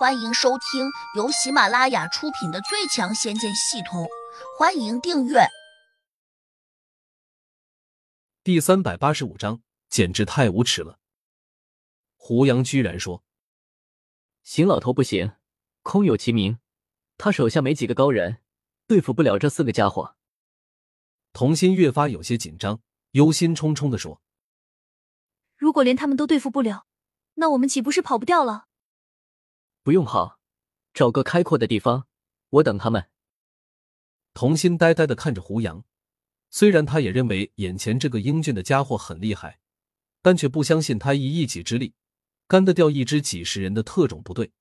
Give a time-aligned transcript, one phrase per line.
[0.00, 4.04] 欢迎收听由喜马拉雅出品的《最强仙剑系统》，
[4.58, 5.40] 欢迎订阅。
[8.42, 9.60] 第三百八十五章，
[9.90, 10.98] 简直太无耻了！
[12.16, 13.22] 胡杨居然说
[14.42, 15.32] ：“邢老头不行，
[15.82, 16.58] 空有其名，
[17.18, 18.38] 他手下没几个高人，
[18.86, 20.16] 对付不了这四个家伙。”
[21.34, 22.80] 童心越发有些紧张，
[23.10, 24.22] 忧心忡忡的说
[25.58, 26.86] ：“如果连他们都对付不了，
[27.34, 28.68] 那我们岂不是跑不掉了？”
[29.82, 30.38] 不用跑，
[30.92, 32.06] 找个开阔的地方，
[32.50, 33.08] 我等他们。
[34.34, 35.84] 童心呆呆的看着胡杨，
[36.50, 39.58] 虽然他也认为眼前这个英俊的家伙很厉害，
[40.20, 41.94] 但却不相信他以一己之力
[42.46, 44.52] 干得掉一支几十人的特种部队。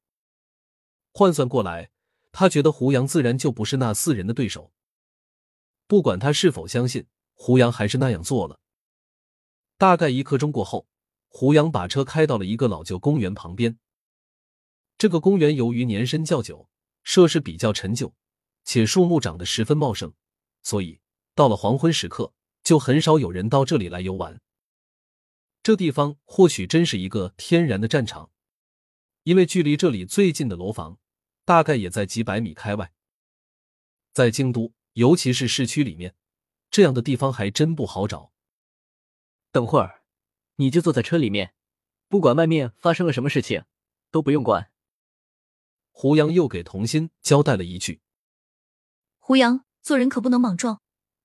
[1.11, 1.91] 换算过来，
[2.31, 4.71] 他觉得胡杨自然就不是那四人的对手。
[5.85, 8.61] 不管他是否相信，胡杨还是那样做了。
[9.77, 10.87] 大概一刻钟过后，
[11.27, 13.77] 胡杨把车开到了一个老旧公园旁边。
[14.99, 16.69] 这个公园由于年深较久，
[17.03, 18.13] 设施比较陈旧，
[18.65, 20.13] 且树木长得十分茂盛，
[20.61, 20.99] 所以
[21.33, 24.41] 到了黄昏时刻，就很少有人到这里来游玩。
[25.63, 28.29] 这地方或许真是一个天然的战场，
[29.23, 30.99] 因为距离这里最近的楼房，
[31.45, 32.91] 大概也在几百米开外。
[34.11, 36.13] 在京都，尤其是市区里面，
[36.69, 38.33] 这样的地方还真不好找。
[39.53, 40.03] 等会儿，
[40.57, 41.53] 你就坐在车里面，
[42.09, 43.63] 不管外面发生了什么事情，
[44.11, 44.73] 都不用管。
[46.01, 47.99] 胡杨又给童心交代了一句
[49.19, 50.81] ：“胡杨，做人可不能莽撞。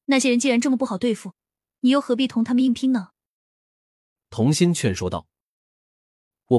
[0.07, 1.35] 那些人既然这么不好对付，
[1.79, 3.11] 你又何必同他们硬拼呢？”
[4.31, 5.29] 童心劝说道：“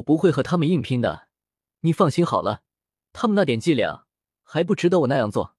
[0.00, 1.28] 不会和他们硬拼的，
[1.80, 2.62] 你放心好了。
[3.12, 4.06] 他们那点伎俩
[4.42, 5.54] 还不值得我那样做。”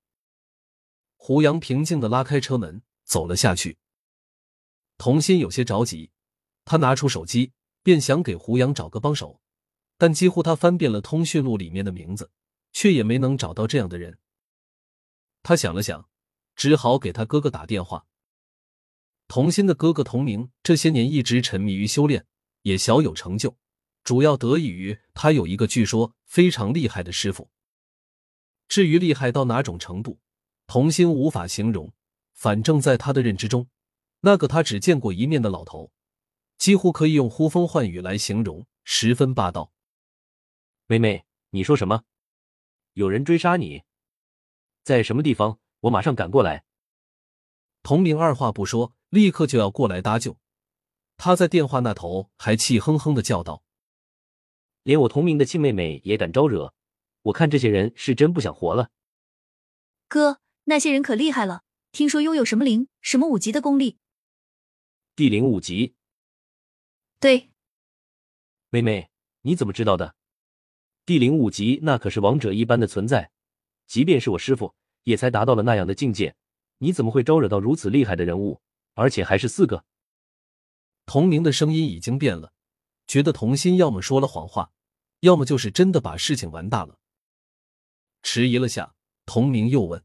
[1.16, 3.78] 胡杨平静的拉开车门走了下去。
[4.98, 6.10] 童心有些着急，
[6.66, 9.40] 他拿出手机便想给胡杨找个帮手，
[10.00, 12.32] 但几乎他翻遍了通讯录里面的名字。
[12.80, 14.20] 却也没能找到这样的人。
[15.42, 16.08] 他想了想，
[16.56, 18.06] 只好给他哥哥打电话。
[19.28, 22.28] 童心的哥哥童明这些年一直沉迷于修炼，
[22.62, 23.58] 也小有成就，
[24.04, 27.50] 主要得益于他有一个据说非常厉害的师傅。
[28.68, 30.20] 至于厉害到哪种程度，
[30.68, 31.92] 童心无法形容。
[32.34, 33.68] 反正在他的认知中，
[34.20, 35.92] 那个他只见过一面的老头，
[36.60, 39.74] 几乎可以用呼风唤雨来形容，十分霸道。
[40.86, 42.04] 妹妹，你说什么？
[42.98, 43.84] 有人追杀你，
[44.82, 45.60] 在什么地方？
[45.82, 46.66] 我马上赶过来。
[47.84, 50.40] 童明二话不说，立刻就要过来搭救。
[51.16, 53.64] 他在电话那头还气哼哼的叫道
[54.82, 56.74] ：“连我同名的亲妹妹也敢招惹，
[57.22, 58.90] 我看这些人是真不想活了。”
[60.10, 64.00] 哥，那些人可厉害了，听说拥有什么灵、什么五级的功力。
[65.16, 65.94] 地灵五级。
[67.20, 67.52] 对。
[68.72, 70.16] 妹妹，你怎么知道的？
[71.08, 73.32] 地灵五级，那可是王者一般的存在，
[73.86, 76.36] 即便是我师傅，也才达到了那样的境界。
[76.80, 78.60] 你怎么会招惹到如此厉害的人物，
[78.94, 79.86] 而且还是四个？
[81.06, 82.52] 童明的声音已经变了，
[83.08, 84.74] 觉得童心要么说了谎话，
[85.22, 87.00] 要么就是真的把事情玩大了。
[88.22, 88.94] 迟疑了下，
[89.26, 90.04] 童明又问：“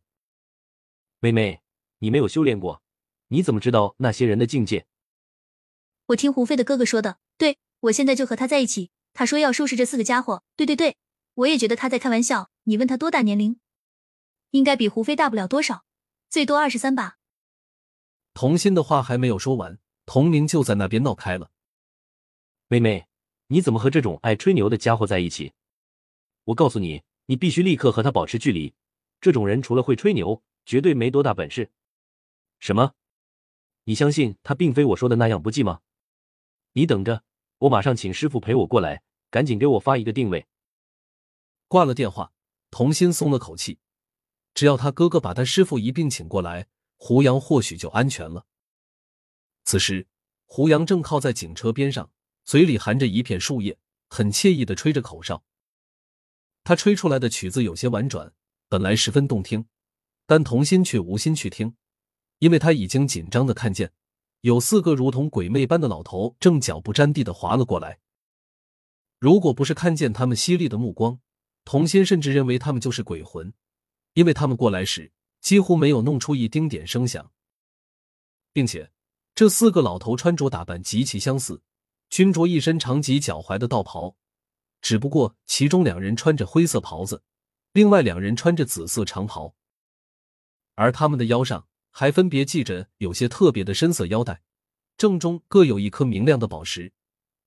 [1.19, 1.63] 妹妹，
[1.99, 2.81] 你没有修炼过，
[3.27, 4.87] 你怎么知道那些人的境界？”
[6.07, 8.93] 我听胡飞的哥哥说的，对我现在就和他在一起。
[9.13, 10.43] 他说要收拾这四个家伙。
[10.57, 10.97] 对对对，
[11.35, 12.51] 我也觉得他在开玩笑。
[12.65, 13.59] 你问他多大年龄？
[14.51, 15.85] 应该比胡飞大不了多少，
[16.29, 17.17] 最多二十三吧。
[18.35, 21.51] 童心的话还没有说完，童明就在那边闹开了。
[22.69, 23.07] 妹妹，
[23.49, 25.53] 你怎么和这种爱吹牛的家伙在一起？
[26.45, 28.75] 我告诉你，你必须立刻和他保持距离。
[29.21, 31.71] 这种人除了会吹牛，绝对没多大本事。
[32.59, 32.95] 什么？
[33.85, 35.81] 你相信他并非我说的那样不济吗？
[36.75, 37.25] 你等着。
[37.63, 40.49] 我马上请师傅陪我过来，赶紧给我发一个定位。
[41.69, 42.33] 挂了电话，
[42.73, 43.79] 童心松了口气，
[44.53, 48.47] 只要他哥哥把他师傅一并请过来，胡杨或许就安全了。
[49.65, 50.09] 此时，
[50.47, 52.11] 胡杨正靠在警车边上，
[52.45, 55.45] 嘴里含着一片树叶，很惬意的吹着口哨。
[56.65, 58.33] 他吹出来的曲子有些婉转，
[58.69, 59.67] 本来十分动听，
[60.27, 61.77] 但童心却无心去听，
[62.41, 63.93] 因为他已经紧张的看见。
[64.43, 68.01] 有四个如同鬼魅般的老头正脚不沾地的滑了过来。
[69.21, 71.21] 如果不是看见他们犀利的目光，
[71.65, 73.55] 童心甚至认为他们就是鬼魂，
[74.15, 77.31] 因为他们过来时几乎没有弄出一丁点声响，
[78.53, 78.91] 并且
[79.33, 81.63] 这四个老头穿着打扮极其相似，
[82.11, 84.17] 均着一身长及脚踝的道袍，
[84.81, 87.23] 只不过其中两人穿着灰色袍子，
[87.73, 89.55] 另外两人穿着紫色长袍，
[90.75, 91.69] 而他们的腰上。
[91.93, 94.43] 还分别系着有些特别的深色腰带，
[94.97, 96.93] 正中各有一颗明亮的宝石，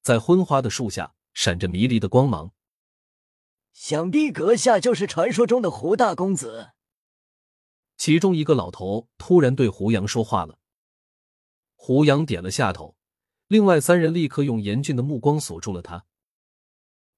[0.01, 2.53] 在昏花的树下闪着迷离的光芒。
[3.73, 6.71] 想必阁下就是传说中的胡大公子。
[7.97, 10.59] 其中一个老头突然对胡杨说话了，
[11.75, 12.95] 胡杨点了下头，
[13.47, 16.05] 另外三人立刻用严峻的目光锁住了他。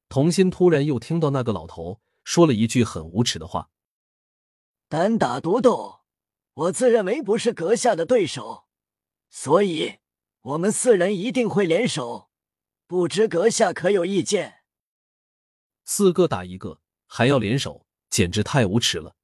[0.10, 3.70] 童心突然又听到那个老头说了一句很无耻的话
[4.88, 5.97] ：“单打独斗，
[6.58, 8.66] 我自认为不是阁下的对手，
[9.30, 10.00] 所以
[10.42, 12.32] 我们四人一定会联手，
[12.88, 14.62] 不知阁下可有意见？”
[15.86, 19.16] 四个打一个，还要联手，简直太无耻了。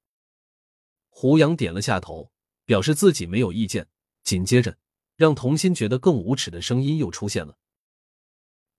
[1.10, 2.32] 胡杨点了下头，
[2.66, 3.88] 表示自己没有意见。
[4.24, 4.78] 紧接着，
[5.16, 7.58] 让童心觉得更无耻的声音又出现了：“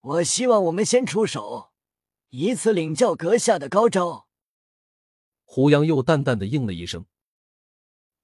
[0.01, 1.73] 我希望我们先出手。”
[2.31, 4.29] 以此领教阁下的高招。
[5.43, 7.07] 胡杨又淡淡的应了一声：“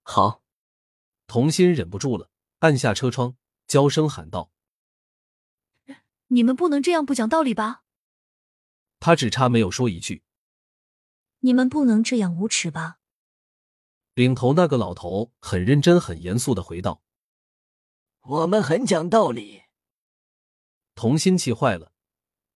[0.03, 0.43] 好。”
[1.27, 3.37] 童心忍不住了，按下车窗，
[3.67, 4.51] 娇声喊道
[6.29, 7.85] ：“你们不能这样不讲道理吧？”
[8.99, 10.25] 他只差没有说一句
[11.41, 12.99] ：“你们不能这样无耻吧？”
[14.15, 17.03] 领头那个老头很认真、很严肃的回道
[18.23, 19.63] ：“我们很讲道理。”
[20.95, 21.93] 童心气坏了。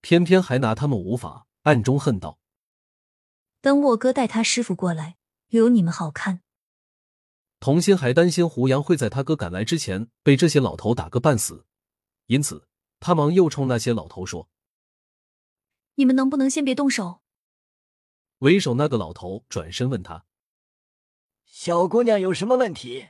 [0.01, 2.37] 偏偏还拿他们无法，暗中恨道
[3.59, 5.17] ：“等我哥带他师傅过来，
[5.47, 6.43] 有你们好看。”
[7.65, 11.65] 童心还担心胡杨会在他哥赶来之前被这些老头打个半死，
[12.27, 12.67] 因此
[12.99, 14.51] 他忙又冲那些老头说
[15.97, 17.21] ：“你们能不能先别动手？”
[18.37, 20.27] 为首那个老头转身问他
[21.47, 23.07] ：“小姑娘有什么问题？”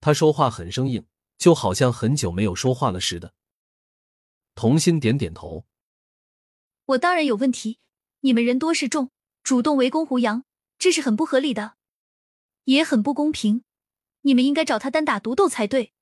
[0.00, 1.04] 他说话很生硬，
[1.36, 3.34] 就好像很久没有说话了似的。
[4.54, 5.66] 童心点点头，
[6.84, 7.80] 我当然有问题。
[8.20, 9.10] 你们人多势众，
[9.42, 10.44] 主动围攻胡杨，
[10.78, 11.74] 这是很不合理的，
[12.66, 13.64] 也很不公平。
[14.20, 15.92] 你们应该找他单打独斗才对。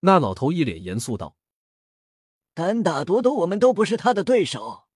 [0.00, 1.36] 那老头一脸严肃道
[2.54, 4.88] ：“单打独斗，我们都不是他的对手，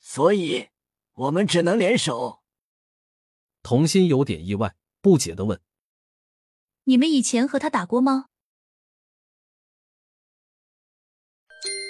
[0.00, 0.68] 所以
[1.12, 2.42] 我们只能联手。”
[3.62, 5.60] 童心有点意外，不解的问
[6.84, 8.26] ：“你们以前和他打过吗？”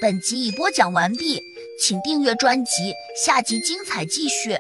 [0.03, 1.41] 本集已播讲完毕，
[1.81, 2.93] 请订阅专辑，
[3.25, 4.59] 下集精彩继续。